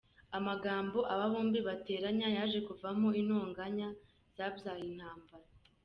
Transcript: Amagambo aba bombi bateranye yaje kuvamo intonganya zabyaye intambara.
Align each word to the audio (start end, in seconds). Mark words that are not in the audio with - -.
Amagambo 0.37 0.99
aba 1.13 1.25
bombi 1.31 1.59
bateranye 1.67 2.27
yaje 2.37 2.59
kuvamo 2.67 3.07
intonganya 3.21 3.87
zabyaye 4.35 4.83
intambara. 4.91 5.47